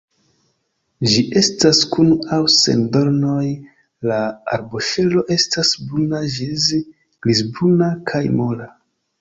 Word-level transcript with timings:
Ĝi 1.09 1.19
estas 1.41 1.81
kun 1.95 2.09
aŭ 2.37 2.39
sen 2.53 2.81
dornoj, 2.95 3.43
la 4.13 4.17
arboŝelo 4.57 5.25
estas 5.39 5.75
bruna 5.85 6.23
ĝis 6.39 6.67
grizbruna 7.27 7.93
kaj 8.11 8.25
mola. 8.41 8.69